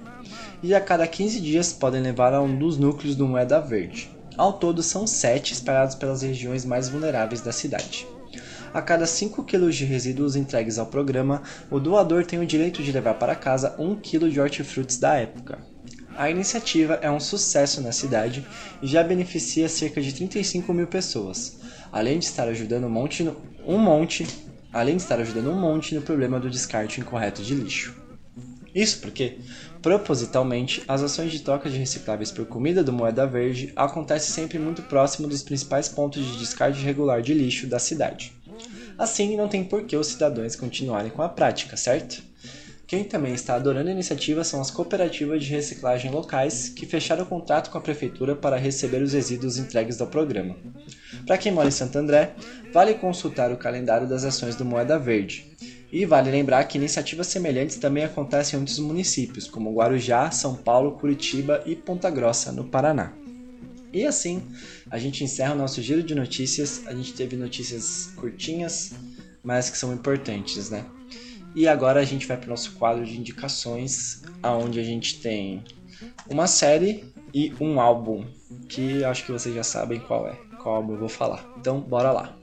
e 0.62 0.74
a 0.74 0.80
cada 0.80 1.06
15 1.06 1.38
dias 1.38 1.70
podem 1.70 2.00
levar 2.00 2.32
a 2.32 2.40
um 2.40 2.58
dos 2.58 2.78
núcleos 2.78 3.14
do 3.14 3.28
Moeda 3.28 3.60
Verde. 3.60 4.10
Ao 4.38 4.54
todo, 4.54 4.82
são 4.82 5.06
sete 5.06 5.52
espalhados 5.52 5.94
pelas 5.94 6.22
regiões 6.22 6.64
mais 6.64 6.88
vulneráveis 6.88 7.42
da 7.42 7.52
cidade. 7.52 8.06
A 8.72 8.80
cada 8.80 9.04
5 9.04 9.44
kg 9.44 9.68
de 9.68 9.84
resíduos 9.84 10.34
entregues 10.34 10.78
ao 10.78 10.86
programa, 10.86 11.42
o 11.70 11.78
doador 11.78 12.24
tem 12.24 12.38
o 12.38 12.46
direito 12.46 12.82
de 12.82 12.90
levar 12.90 13.14
para 13.14 13.34
casa 13.34 13.74
1 13.78 13.96
kg 13.96 14.30
de 14.30 14.40
hortifrutis 14.40 14.96
da 14.96 15.14
época. 15.14 15.58
A 16.16 16.30
iniciativa 16.30 16.94
é 17.02 17.10
um 17.10 17.20
sucesso 17.20 17.82
na 17.82 17.92
cidade 17.92 18.46
e 18.80 18.86
já 18.86 19.02
beneficia 19.02 19.68
cerca 19.68 20.00
de 20.00 20.14
35 20.14 20.72
mil 20.72 20.86
pessoas, 20.86 21.58
além 21.92 22.18
de 22.18 22.24
estar 22.24 22.48
ajudando 22.48 22.84
um 22.84 22.90
monte, 22.90 23.30
um 23.66 23.78
monte, 23.78 24.26
além 24.72 24.96
de 24.96 25.02
estar 25.02 25.18
ajudando 25.18 25.50
um 25.50 25.58
monte 25.58 25.94
no 25.94 26.02
problema 26.02 26.38
do 26.38 26.50
descarte 26.50 27.00
incorreto 27.00 27.42
de 27.42 27.54
lixo. 27.54 27.94
Isso 28.74 29.00
porque, 29.00 29.38
propositalmente, 29.82 30.82
as 30.86 31.02
ações 31.02 31.32
de 31.32 31.40
troca 31.40 31.68
de 31.68 31.76
recicláveis 31.76 32.30
por 32.30 32.46
comida 32.46 32.84
do 32.84 32.92
Moeda 32.92 33.26
Verde 33.26 33.72
acontecem 33.74 34.32
sempre 34.32 34.58
muito 34.58 34.82
próximo 34.82 35.26
dos 35.26 35.42
principais 35.42 35.88
pontos 35.88 36.24
de 36.24 36.38
descarte 36.38 36.80
regular 36.80 37.20
de 37.20 37.34
lixo 37.34 37.66
da 37.66 37.78
cidade. 37.78 38.32
Assim, 38.96 39.36
não 39.36 39.48
tem 39.48 39.64
por 39.64 39.84
que 39.84 39.96
os 39.96 40.08
cidadãos 40.08 40.54
continuarem 40.54 41.10
com 41.10 41.22
a 41.22 41.28
prática, 41.28 41.76
certo? 41.76 42.22
Quem 42.90 43.04
também 43.04 43.32
está 43.32 43.54
adorando 43.54 43.88
a 43.88 43.92
iniciativa 43.92 44.42
são 44.42 44.60
as 44.60 44.68
cooperativas 44.68 45.44
de 45.44 45.48
reciclagem 45.48 46.10
locais 46.10 46.70
que 46.70 46.84
fecharam 46.84 47.24
contrato 47.24 47.70
com 47.70 47.78
a 47.78 47.80
prefeitura 47.80 48.34
para 48.34 48.56
receber 48.56 49.00
os 49.00 49.12
resíduos 49.12 49.58
entregues 49.58 50.00
ao 50.00 50.08
programa. 50.08 50.56
Para 51.24 51.38
quem 51.38 51.52
mora 51.52 51.68
em 51.68 51.70
Santo 51.70 51.96
André, 51.96 52.34
vale 52.72 52.94
consultar 52.94 53.52
o 53.52 53.56
calendário 53.56 54.08
das 54.08 54.24
ações 54.24 54.56
do 54.56 54.64
Moeda 54.64 54.98
Verde. 54.98 55.56
E 55.92 56.04
vale 56.04 56.32
lembrar 56.32 56.64
que 56.64 56.78
iniciativas 56.78 57.28
semelhantes 57.28 57.76
também 57.76 58.02
acontecem 58.02 58.56
em 58.56 58.60
outros 58.60 58.80
municípios, 58.80 59.46
como 59.46 59.72
Guarujá, 59.72 60.32
São 60.32 60.56
Paulo, 60.56 60.98
Curitiba 60.98 61.62
e 61.64 61.76
Ponta 61.76 62.10
Grossa, 62.10 62.50
no 62.50 62.64
Paraná. 62.64 63.12
E 63.92 64.04
assim, 64.04 64.42
a 64.90 64.98
gente 64.98 65.22
encerra 65.22 65.54
o 65.54 65.58
nosso 65.58 65.80
giro 65.80 66.02
de 66.02 66.16
notícias. 66.16 66.82
A 66.88 66.92
gente 66.92 67.12
teve 67.12 67.36
notícias 67.36 68.10
curtinhas, 68.16 68.90
mas 69.44 69.70
que 69.70 69.78
são 69.78 69.92
importantes, 69.92 70.70
né? 70.70 70.84
E 71.54 71.66
agora 71.66 72.00
a 72.00 72.04
gente 72.04 72.26
vai 72.26 72.36
para 72.36 72.46
o 72.46 72.50
nosso 72.50 72.72
quadro 72.72 73.04
de 73.04 73.18
indicações, 73.18 74.22
aonde 74.42 74.78
a 74.78 74.84
gente 74.84 75.20
tem 75.20 75.64
uma 76.28 76.46
série 76.46 77.12
e 77.34 77.52
um 77.60 77.80
álbum, 77.80 78.24
que 78.68 79.04
acho 79.04 79.24
que 79.24 79.32
vocês 79.32 79.54
já 79.54 79.64
sabem 79.64 79.98
qual 80.00 80.28
é, 80.28 80.36
qual 80.62 80.76
álbum 80.76 80.92
eu 80.94 81.00
vou 81.00 81.08
falar. 81.08 81.44
Então, 81.58 81.80
bora 81.80 82.12
lá. 82.12 82.36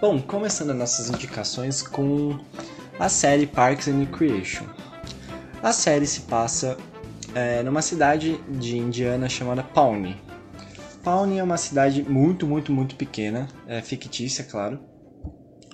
Bom, 0.00 0.20
começando 0.20 0.70
as 0.70 0.76
nossas 0.76 1.08
indicações 1.08 1.80
com 1.80 2.38
a 2.98 3.08
série 3.08 3.46
Parks 3.46 3.88
and 3.88 3.98
Recreation. 4.00 4.66
A 5.62 5.72
série 5.72 6.06
se 6.06 6.22
passa 6.22 6.76
é, 7.34 7.62
numa 7.62 7.82
cidade 7.82 8.38
de 8.48 8.76
Indiana 8.76 9.28
chamada 9.28 9.62
Pawnee. 9.62 10.16
Pawnee 11.02 11.38
é 11.38 11.42
uma 11.42 11.56
cidade 11.56 12.02
muito, 12.02 12.46
muito, 12.46 12.72
muito 12.72 12.94
pequena, 12.94 13.48
é 13.66 13.82
fictícia, 13.82 14.44
claro, 14.44 14.78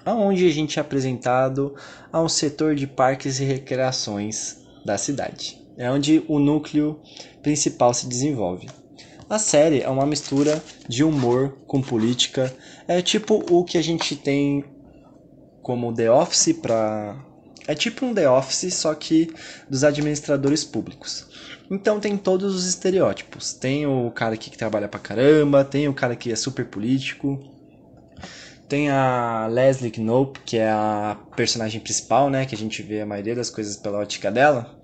aonde 0.05 0.47
a 0.47 0.51
gente 0.51 0.79
é 0.79 0.83
apresentado 0.83 1.75
a 2.13 2.23
um 2.23 2.29
setor 2.29 2.75
de 2.75 2.87
parques 2.87 3.39
e 3.41 3.45
recreações 3.45 4.57
da 4.85 4.97
cidade. 4.97 5.63
É 5.77 5.91
onde 5.91 6.25
o 6.29 6.39
núcleo 6.39 7.01
principal 7.43 7.93
se 7.93 8.09
desenvolve. 8.09 8.69
A 9.29 9.39
série 9.39 9.83
é 9.83 9.89
uma 9.89 10.07
mistura 10.07 10.63
de 10.89 11.05
humor 11.05 11.59
com 11.67 11.83
política. 11.83 12.53
É 12.89 13.03
tipo 13.03 13.45
o 13.51 13.63
que 13.63 13.77
a 13.77 13.83
gente 13.83 14.17
tem 14.17 14.65
como 15.63 15.93
The 15.95 16.11
Office 16.11 16.55
para 16.55 17.15
é 17.69 17.75
tipo 17.75 18.07
um 18.07 18.15
The 18.15 18.29
Office, 18.29 18.75
só 18.75 18.95
que 18.95 19.31
dos 19.69 19.85
administradores 19.85 20.65
públicos. 20.65 21.29
Então 21.71 22.01
tem 22.01 22.17
todos 22.17 22.55
os 22.55 22.67
estereótipos. 22.67 23.53
Tem 23.53 23.87
o 23.87 24.11
cara 24.11 24.35
aqui 24.35 24.49
que 24.49 24.57
trabalha 24.57 24.89
pra 24.89 24.99
caramba, 24.99 25.63
tem 25.63 25.87
o 25.87 25.93
cara 25.93 26.17
que 26.17 26.33
é 26.33 26.37
super 26.37 26.65
político, 26.65 27.39
tem 28.67 28.89
a 28.89 29.47
Leslie 29.49 29.93
Knope, 29.99 30.41
que 30.47 30.57
é 30.57 30.71
a 30.71 31.19
personagem 31.37 31.79
principal, 31.79 32.31
né, 32.31 32.47
que 32.47 32.55
a 32.55 32.59
gente 32.59 32.83
vê 32.83 33.03
a 33.03 33.07
maioria 33.07 33.35
das 33.35 33.51
coisas 33.51 33.77
pela 33.77 33.99
ótica 33.99 34.31
dela. 34.31 34.75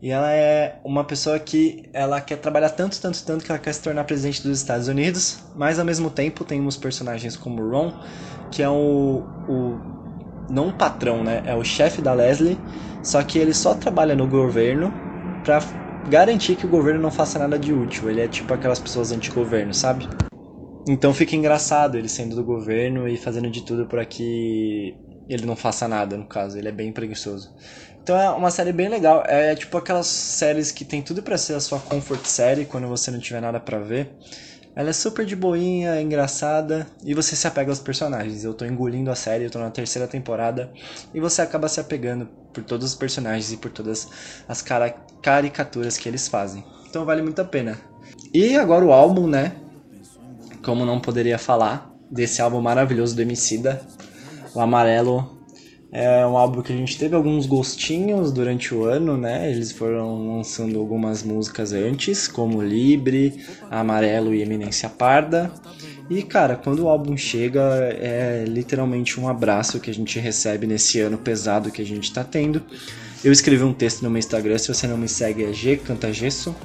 E 0.00 0.10
ela 0.10 0.32
é 0.32 0.80
uma 0.84 1.04
pessoa 1.04 1.38
que 1.40 1.88
ela 1.92 2.20
quer 2.20 2.36
trabalhar 2.36 2.70
tanto, 2.70 3.00
tanto, 3.00 3.24
tanto 3.24 3.44
que 3.44 3.50
ela 3.50 3.58
quer 3.60 3.72
se 3.72 3.82
tornar 3.82 4.04
presidente 4.04 4.42
dos 4.42 4.58
Estados 4.58 4.86
Unidos, 4.86 5.38
mas 5.56 5.78
ao 5.78 5.84
mesmo 5.84 6.08
tempo 6.08 6.44
tem 6.44 6.60
uns 6.60 6.76
personagens 6.76 7.36
como 7.36 7.68
Ron, 7.68 7.92
que 8.50 8.62
é 8.62 8.68
o, 8.68 9.22
o 9.48 10.01
não 10.48 10.68
o 10.68 10.72
patrão, 10.72 11.24
né? 11.24 11.42
É 11.44 11.54
o 11.54 11.64
chefe 11.64 12.02
da 12.02 12.12
Leslie, 12.14 12.64
só 13.02 13.22
que 13.22 13.38
ele 13.38 13.54
só 13.54 13.74
trabalha 13.74 14.14
no 14.16 14.28
governo 14.28 14.98
para 15.42 15.60
garantir 16.06 16.56
que 16.56 16.66
o 16.66 16.68
governo 16.68 17.00
não 17.00 17.10
faça 17.10 17.38
nada 17.38 17.58
de 17.58 17.72
útil. 17.72 18.10
Ele 18.10 18.20
é 18.20 18.28
tipo 18.28 18.52
aquelas 18.54 18.78
pessoas 18.80 19.12
anti-governo, 19.12 19.74
sabe? 19.74 20.08
Então 20.86 21.14
fica 21.14 21.36
engraçado 21.36 21.96
ele 21.96 22.08
sendo 22.08 22.34
do 22.34 22.44
governo 22.44 23.08
e 23.08 23.16
fazendo 23.16 23.50
de 23.50 23.62
tudo 23.62 23.86
para 23.86 24.04
que 24.04 24.98
ele 25.28 25.46
não 25.46 25.54
faça 25.56 25.86
nada, 25.88 26.16
no 26.16 26.26
caso. 26.26 26.58
Ele 26.58 26.68
é 26.68 26.72
bem 26.72 26.92
preguiçoso. 26.92 27.52
Então 28.02 28.16
é 28.20 28.30
uma 28.30 28.50
série 28.50 28.72
bem 28.72 28.88
legal. 28.88 29.22
É 29.26 29.54
tipo 29.54 29.76
aquelas 29.78 30.06
séries 30.08 30.72
que 30.72 30.84
tem 30.84 31.02
tudo 31.02 31.22
para 31.22 31.38
ser 31.38 31.54
a 31.54 31.60
sua 31.60 31.78
comfort 31.80 32.24
série 32.26 32.66
quando 32.66 32.88
você 32.88 33.10
não 33.10 33.20
tiver 33.20 33.40
nada 33.40 33.60
para 33.60 33.78
ver. 33.78 34.16
Ela 34.74 34.88
é 34.88 34.92
super 34.92 35.26
de 35.26 35.36
boinha, 35.36 35.96
é 35.96 36.02
engraçada 36.02 36.86
e 37.04 37.12
você 37.12 37.36
se 37.36 37.46
apega 37.46 37.70
aos 37.70 37.78
personagens. 37.78 38.42
Eu 38.42 38.54
tô 38.54 38.64
engolindo 38.64 39.10
a 39.10 39.14
série, 39.14 39.44
eu 39.44 39.50
tô 39.50 39.58
na 39.58 39.70
terceira 39.70 40.08
temporada 40.08 40.72
e 41.12 41.20
você 41.20 41.42
acaba 41.42 41.68
se 41.68 41.78
apegando 41.78 42.26
por 42.52 42.64
todos 42.64 42.86
os 42.86 42.94
personagens 42.94 43.52
e 43.52 43.58
por 43.58 43.70
todas 43.70 44.08
as 44.48 44.64
caricaturas 45.20 45.98
que 45.98 46.08
eles 46.08 46.26
fazem. 46.26 46.64
Então 46.88 47.04
vale 47.04 47.20
muito 47.20 47.40
a 47.40 47.44
pena. 47.44 47.78
E 48.32 48.56
agora 48.56 48.84
o 48.84 48.92
álbum, 48.92 49.26
né? 49.26 49.52
Como 50.64 50.86
não 50.86 51.00
poderia 51.00 51.38
falar 51.38 51.90
desse 52.10 52.40
álbum 52.40 52.60
maravilhoso 52.60 53.14
do 53.14 53.22
Emicida, 53.22 53.82
o 54.54 54.60
Amarelo 54.60 55.41
é 55.92 56.26
um 56.26 56.38
álbum 56.38 56.62
que 56.62 56.72
a 56.72 56.76
gente 56.76 56.96
teve 56.96 57.14
alguns 57.14 57.44
gostinhos 57.44 58.32
durante 58.32 58.74
o 58.74 58.86
ano, 58.86 59.18
né? 59.18 59.50
Eles 59.50 59.70
foram 59.70 60.36
lançando 60.36 60.78
algumas 60.78 61.22
músicas 61.22 61.74
antes, 61.74 62.26
como 62.26 62.62
Libre, 62.62 63.44
Amarelo 63.70 64.32
e 64.32 64.40
Eminência 64.40 64.88
Parda. 64.88 65.52
E 66.08 66.22
cara, 66.22 66.56
quando 66.56 66.84
o 66.84 66.88
álbum 66.88 67.14
chega, 67.14 67.60
é 68.00 68.44
literalmente 68.48 69.20
um 69.20 69.28
abraço 69.28 69.78
que 69.78 69.90
a 69.90 69.94
gente 69.94 70.18
recebe 70.18 70.66
nesse 70.66 70.98
ano 70.98 71.18
pesado 71.18 71.70
que 71.70 71.82
a 71.82 71.86
gente 71.86 72.10
tá 72.10 72.24
tendo. 72.24 72.62
Eu 73.22 73.30
escrevi 73.30 73.62
um 73.62 73.74
texto 73.74 74.02
no 74.02 74.08
meu 74.08 74.18
Instagram, 74.18 74.56
se 74.56 74.68
você 74.68 74.86
não 74.86 74.96
me 74.96 75.08
segue 75.08 75.44
é 75.44 75.52
G 75.52 75.76
Cantagesso. 75.76 76.56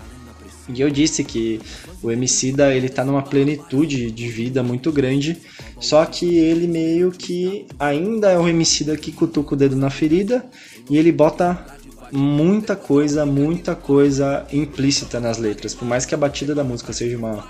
E 0.70 0.82
eu 0.82 0.90
disse 0.90 1.24
que 1.24 1.60
o 2.02 2.12
Emicida, 2.12 2.74
ele 2.74 2.90
tá 2.90 3.04
numa 3.04 3.22
plenitude 3.22 4.12
de 4.12 4.28
vida 4.28 4.62
muito 4.62 4.92
grande, 4.92 5.38
só 5.80 6.06
que 6.06 6.38
ele 6.38 6.68
meio 6.68 7.12
que 7.12 7.66
ainda 7.80 8.30
é 8.32 8.38
o 8.38 8.48
Emicida 8.48 8.98
que 8.98 9.12
cutuca 9.12 9.54
o 9.54 9.58
dedo 9.58 9.76
na 9.76 9.90
ferida 9.90 10.46
e 10.90 10.98
ele 10.98 11.12
bota 11.12 11.66
muita 12.12 12.76
coisa, 12.76 13.26
muita 13.26 13.76
coisa 13.76 14.46
implícita 14.52 15.20
nas 15.20 15.38
letras. 15.38 15.74
Por 15.74 15.86
mais 15.86 16.06
que 16.06 16.16
a 16.16 16.18
batida 16.18 16.54
da 16.54 16.64
música 16.64 16.94
seja 16.94 17.18
uma 17.18 17.48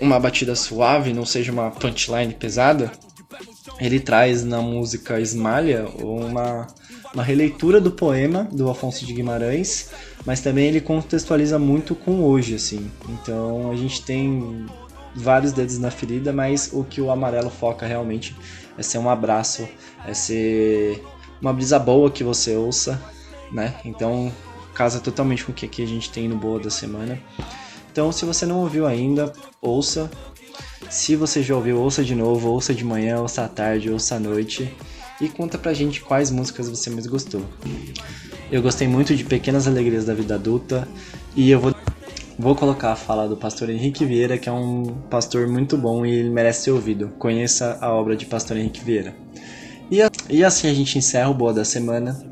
uma 0.00 0.18
batida 0.18 0.54
suave, 0.54 1.12
não 1.12 1.24
seja 1.24 1.52
uma 1.52 1.70
punchline 1.70 2.34
pesada, 2.34 2.90
ele 3.80 4.00
traz 4.00 4.44
na 4.44 4.60
música 4.60 5.20
Esmalha 5.20 5.86
uma, 6.00 6.66
uma 7.12 7.22
releitura 7.22 7.80
do 7.80 7.90
poema 7.90 8.48
do 8.52 8.70
Afonso 8.70 9.04
de 9.04 9.12
Guimarães 9.12 9.90
mas 10.24 10.40
também 10.40 10.66
ele 10.66 10.80
contextualiza 10.80 11.58
muito 11.58 11.94
com 11.94 12.22
hoje, 12.22 12.54
assim. 12.54 12.90
Então 13.08 13.70
a 13.70 13.76
gente 13.76 14.02
tem 14.02 14.66
vários 15.14 15.52
dedos 15.52 15.78
na 15.78 15.90
ferida, 15.90 16.32
mas 16.32 16.70
o 16.72 16.82
que 16.82 17.00
o 17.00 17.10
amarelo 17.10 17.50
foca 17.50 17.86
realmente 17.86 18.34
é 18.76 18.82
ser 18.82 18.98
um 18.98 19.08
abraço, 19.08 19.68
é 20.06 20.14
ser 20.14 21.02
uma 21.40 21.52
brisa 21.52 21.78
boa 21.78 22.10
que 22.10 22.24
você 22.24 22.56
ouça, 22.56 23.00
né? 23.52 23.74
Então 23.84 24.32
casa 24.74 24.98
totalmente 24.98 25.44
com 25.44 25.52
o 25.52 25.54
que 25.54 25.66
aqui 25.66 25.82
a 25.82 25.86
gente 25.86 26.10
tem 26.10 26.26
no 26.26 26.36
Boa 26.36 26.58
da 26.58 26.70
Semana. 26.70 27.20
Então 27.92 28.10
se 28.10 28.24
você 28.24 28.46
não 28.46 28.60
ouviu 28.60 28.86
ainda, 28.86 29.32
ouça. 29.60 30.10
Se 30.90 31.16
você 31.16 31.42
já 31.42 31.54
ouviu, 31.56 31.80
ouça 31.80 32.04
de 32.04 32.14
novo, 32.14 32.48
ouça 32.50 32.74
de 32.74 32.84
manhã, 32.84 33.20
ouça 33.20 33.44
à 33.44 33.48
tarde, 33.48 33.90
ouça 33.90 34.16
à 34.16 34.20
noite 34.20 34.72
e 35.20 35.28
conta 35.28 35.58
pra 35.58 35.72
gente 35.72 36.00
quais 36.00 36.30
músicas 36.30 36.68
você 36.68 36.90
mais 36.90 37.06
gostou. 37.06 37.42
Eu 38.50 38.62
gostei 38.62 38.86
muito 38.86 39.14
de 39.16 39.24
Pequenas 39.24 39.66
Alegrias 39.66 40.04
da 40.04 40.14
Vida 40.14 40.34
Adulta 40.34 40.86
e 41.34 41.50
eu 41.50 41.60
vou, 41.60 41.74
vou 42.38 42.54
colocar 42.54 42.92
a 42.92 42.96
fala 42.96 43.28
do 43.28 43.36
pastor 43.36 43.70
Henrique 43.70 44.04
Vieira, 44.04 44.38
que 44.38 44.48
é 44.48 44.52
um 44.52 44.84
pastor 45.10 45.46
muito 45.48 45.76
bom 45.76 46.04
e 46.04 46.12
ele 46.12 46.30
merece 46.30 46.64
ser 46.64 46.70
ouvido. 46.70 47.12
Conheça 47.18 47.78
a 47.80 47.92
obra 47.92 48.16
de 48.16 48.26
pastor 48.26 48.56
Henrique 48.56 48.84
Vieira. 48.84 49.14
E, 49.90 49.98
e 50.30 50.44
assim 50.44 50.68
a 50.68 50.74
gente 50.74 50.98
encerra 50.98 51.28
o 51.28 51.34
Boa 51.34 51.52
da 51.52 51.64
Semana. 51.64 52.24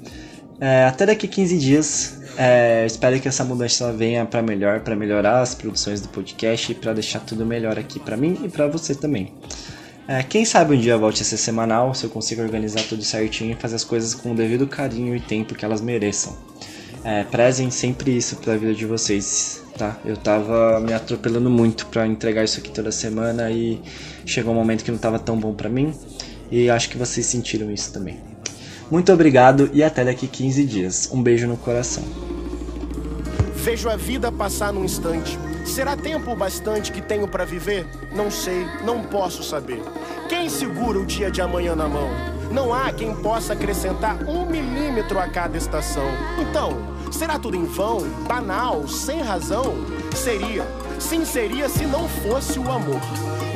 É, 0.61 0.85
até 0.85 1.07
daqui 1.07 1.27
15 1.27 1.59
dias. 1.59 2.22
É, 2.37 2.87
espero 2.87 3.21
que 3.21 3.29
essa 3.29 3.45
mudança 3.45 3.93
venha 3.93 4.25
para 4.25 4.43
melhor, 4.43 4.81
para 4.81 4.97
melhorar 4.97 5.41
as 5.41 5.55
produções 5.55 6.01
do 6.01 6.09
podcast 6.09 6.73
e 6.73 6.75
para 6.75 6.93
deixar 6.93 7.21
tudo 7.21 7.45
melhor 7.45 7.79
aqui 7.79 8.01
para 8.01 8.17
mim 8.17 8.39
e 8.43 8.49
para 8.49 8.67
você 8.67 8.95
também. 8.95 9.33
É, 10.09 10.23
quem 10.23 10.45
sabe 10.45 10.75
um 10.75 10.81
dia 10.81 10.97
volte 10.97 11.23
a 11.23 11.25
ser 11.25 11.37
semanal, 11.37 11.95
se 11.95 12.05
eu 12.05 12.11
consigo 12.11 12.43
organizar 12.43 12.83
tudo 12.83 13.03
certinho 13.03 13.53
e 13.53 13.55
fazer 13.55 13.77
as 13.77 13.85
coisas 13.85 14.15
com 14.15 14.33
o 14.33 14.35
devido 14.35 14.67
carinho 14.67 15.15
e 15.15 15.21
tempo 15.21 15.55
que 15.55 15.65
elas 15.65 15.81
mereçam. 15.81 16.37
É, 17.05 17.25
prezem 17.25 17.71
sempre 17.71 18.17
isso 18.17 18.37
pra 18.37 18.57
vida 18.57 18.75
de 18.75 18.87
vocês, 18.87 19.62
tá? 19.77 19.99
Eu 20.05 20.17
tava 20.17 20.81
me 20.81 20.93
atropelando 20.93 21.51
muito 21.51 21.87
para 21.87 22.07
entregar 22.07 22.45
isso 22.45 22.61
aqui 22.61 22.71
toda 22.71 22.93
semana 22.93 23.51
e 23.51 23.81
chegou 24.25 24.53
um 24.53 24.57
momento 24.57 24.85
que 24.85 24.91
não 24.91 24.99
tava 24.99 25.19
tão 25.19 25.39
bom 25.39 25.53
para 25.53 25.69
mim 25.69 25.93
e 26.51 26.71
acho 26.71 26.89
que 26.89 26.97
vocês 26.97 27.27
sentiram 27.27 27.71
isso 27.71 27.93
também. 27.93 28.32
Muito 28.93 29.11
obrigado 29.11 29.71
e 29.73 29.83
até 29.83 30.05
daqui 30.05 30.29
15 30.29 30.65
dias. 30.67 31.09
Um 31.11 31.23
beijo 31.23 31.49
no 31.49 31.57
coração. 31.57 32.05
Vejo 33.55 33.89
a 33.89 33.97
vida 33.97 34.31
passar 34.31 34.73
num 34.73 34.85
instante 34.85 35.39
Será 35.65 35.97
tempo 35.97 36.35
bastante 36.35 36.93
que 36.93 37.01
tenho 37.01 37.27
para 37.29 37.45
viver? 37.45 37.87
Não 38.15 38.31
sei, 38.31 38.67
não 38.85 39.03
posso 39.05 39.43
saber. 39.43 39.81
Quem 40.29 40.51
segura 40.51 40.99
o 40.99 41.07
dia 41.07 41.31
de 41.31 41.41
amanhã 41.41 41.75
na 41.75 41.89
mão? 41.89 42.11
Não 42.51 42.75
há 42.75 42.93
quem 42.93 43.15
possa 43.15 43.53
acrescentar 43.55 44.29
um 44.29 44.45
milímetro 44.45 45.19
a 45.19 45.29
cada 45.29 45.57
estação. 45.57 46.05
Então, 46.39 46.77
será 47.11 47.39
tudo 47.39 47.57
em 47.57 47.65
vão, 47.65 48.01
banal, 48.29 48.87
sem 48.89 49.23
razão? 49.23 49.75
Seria, 50.15 50.67
sim 50.99 51.25
seria 51.25 51.69
se 51.69 51.87
não 51.87 52.09
fosse 52.09 52.59
o 52.59 52.71
amor. 52.71 53.01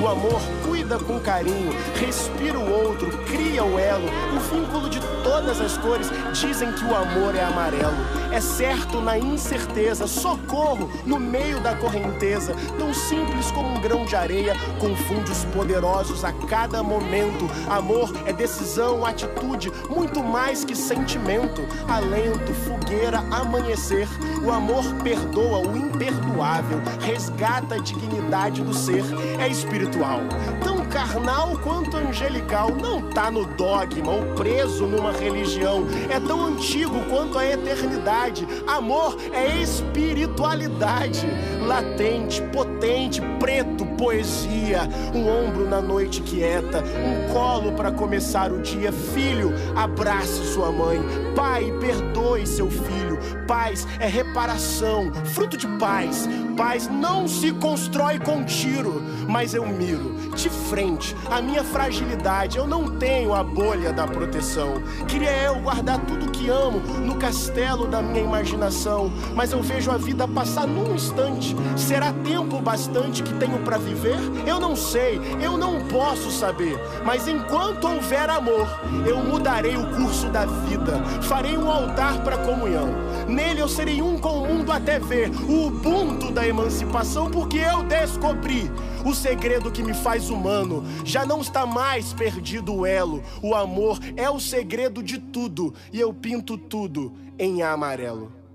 O 0.01 0.07
amor 0.07 0.41
cuida 0.65 0.76
com 0.95 1.19
carinho, 1.19 1.73
respira 1.97 2.59
o 2.59 2.71
outro, 2.71 3.11
cria 3.25 3.65
o 3.65 3.79
elo, 3.79 4.07
o 4.37 4.41
vínculo 4.55 4.89
de 4.89 5.01
todas 5.25 5.61
as 5.61 5.77
cores. 5.79 6.09
Dizem 6.33 6.73
que 6.73 6.85
o 6.85 6.95
amor 6.95 7.35
é 7.35 7.43
amarelo. 7.43 7.97
É 8.33 8.41
certo 8.41 9.01
na 9.01 9.19
incerteza, 9.19 10.07
socorro 10.07 10.89
no 11.05 11.19
meio 11.19 11.59
da 11.61 11.75
correnteza. 11.75 12.55
Tão 12.79 12.95
simples 12.95 13.51
como 13.51 13.69
um 13.69 13.81
grão 13.81 14.05
de 14.05 14.15
areia, 14.15 14.55
confunde 14.79 15.33
os 15.33 15.45
poderosos 15.47 16.25
a 16.25 16.33
cada 16.33 16.83
momento. 16.83 17.49
Amor 17.69 18.13
é 18.25 18.33
decisão, 18.33 19.05
atitude, 19.05 19.73
muito 19.91 20.23
mais 20.23 20.65
que 20.65 20.77
sentimento. 20.77 21.63
Alento, 21.89 22.55
fogueira, 22.55 23.19
amanhecer. 23.31 24.09
O 24.47 24.53
amor 24.53 24.85
perdoa 25.03 25.59
o 25.59 25.77
imperdoável, 25.77 26.81
resgata 27.01 27.75
a 27.75 27.79
dignidade 27.79 28.63
do 28.63 28.73
ser. 28.73 29.03
É 29.41 29.49
espiritual, 29.49 30.21
tão 30.63 30.86
carnal 30.97 31.59
quanto 31.63 31.95
angelical. 31.99 32.71
Não 32.75 33.03
tá 33.11 33.31
no 33.31 33.45
dogma 33.45 34.13
ou 34.13 34.35
preso 34.35 34.87
numa 34.87 35.13
religião. 35.13 35.85
É 36.09 36.19
tão 36.19 36.47
antigo 36.47 36.99
quanto 37.11 37.39
a 37.39 37.45
eternidade 37.45 38.47
Amor 38.67 39.19
é 39.33 39.61
espiritualidade. 39.61 41.27
Latente, 41.67 42.41
potente, 42.51 43.21
preto, 43.39 43.85
poesia. 43.99 44.89
Um 45.15 45.29
ombro 45.29 45.69
na 45.69 45.83
noite 45.83 46.23
quieta. 46.23 46.83
Um 46.83 47.33
colo 47.33 47.73
para 47.73 47.93
começar 47.93 48.51
o 48.51 48.63
dia. 48.63 48.91
Filho, 48.91 49.53
abrace 49.75 50.47
sua 50.55 50.73
mãe. 50.73 50.99
Pai, 51.35 51.71
perdoe 51.79 52.47
seu 52.47 52.71
filho. 52.71 53.19
Paz 53.47 53.87
é 54.01 54.07
reparação, 54.07 55.13
fruto 55.25 55.57
de 55.57 55.69
paz. 55.79 56.27
Paz 56.57 56.89
não 56.89 57.29
se 57.29 57.53
constrói 57.53 58.19
com 58.19 58.43
tiro, 58.43 59.03
mas 59.29 59.53
eu 59.53 59.67
miro 59.67 60.17
de 60.35 60.49
frente 60.49 61.17
a 61.31 61.41
minha 61.43 61.63
fragilidade. 61.63 62.57
Eu 62.57 62.67
não 62.67 62.97
tenho 62.99 63.35
a 63.35 63.45
bolha 63.45 63.93
da 63.93 64.07
proteção. 64.07 64.83
Queria 65.07 65.33
eu 65.45 65.57
guardar 65.61 65.99
tudo 66.07 66.31
que 66.31 66.49
amo 66.49 66.79
no 67.05 67.17
castelo 67.17 67.87
da 67.87 68.01
minha 68.01 68.25
imaginação, 68.25 69.13
mas 69.35 69.53
eu 69.53 69.63
vejo 69.63 69.91
a 69.91 69.99
vida 69.99 70.27
passar 70.27 70.67
num 70.67 70.95
instante. 70.95 71.55
Será 71.77 72.13
tempo 72.25 72.61
bastante 72.61 73.23
que 73.23 73.35
tenho 73.35 73.59
para 73.59 73.77
viver? 73.77 74.19
Eu 74.47 74.59
não 74.59 74.75
sei, 74.75 75.21
eu 75.43 75.59
não 75.59 75.87
posso 75.89 76.31
saber. 76.31 76.79
Mas 77.05 77.29
enquanto 77.29 77.87
houver 77.87 78.31
amor, 78.31 78.67
eu 79.07 79.19
mudarei 79.19 79.77
o 79.77 79.87
curso 79.97 80.29
da 80.29 80.47
vida. 80.47 81.03
Farei 81.23 81.57
um 81.57 81.71
altar 81.71 82.23
para 82.23 82.39
comunhão. 82.39 82.89
Nele 83.29 83.61
eu 83.61 83.69
serei 83.69 84.01
um 84.01 84.19
com 84.19 84.43
o 84.43 84.47
mundo 84.47 84.71
até 84.71 84.99
ver 84.99 85.31
o 85.49 85.67
ubuntu 85.67 86.31
emancipação, 86.47 87.31
porque 87.31 87.59
eu 87.59 87.83
descobri 87.83 88.71
o 89.05 89.15
segredo 89.15 89.71
que 89.71 89.83
me 89.83 89.95
faz 89.95 90.31
humano. 90.31 90.85
Já 91.05 91.25
não 91.25 91.41
está 91.41 91.67
mais 91.67 92.13
perdido 92.13 92.75
o 92.75 92.87
elo. 92.87 93.23
O 93.43 93.55
amor 93.55 93.99
é 94.17 94.29
o 94.31 94.41
segredo 94.41 95.03
de 95.03 95.19
tudo 95.19 95.75
e 95.93 96.01
eu 96.01 96.13
pinto 96.13 96.57
tudo 96.57 97.13
em 97.39 97.63
amarelo. 97.63 98.46